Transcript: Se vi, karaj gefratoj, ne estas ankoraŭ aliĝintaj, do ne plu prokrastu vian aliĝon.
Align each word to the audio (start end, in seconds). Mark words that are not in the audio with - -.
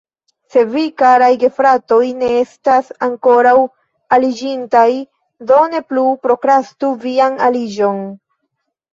Se 0.53 0.61
vi, 0.75 0.83
karaj 0.99 1.27
gefratoj, 1.41 2.05
ne 2.21 2.29
estas 2.37 2.87
ankoraŭ 3.07 3.53
aliĝintaj, 4.17 4.85
do 5.51 5.59
ne 5.73 5.81
plu 5.91 6.05
prokrastu 6.23 6.89
vian 7.05 7.37
aliĝon. 7.49 8.01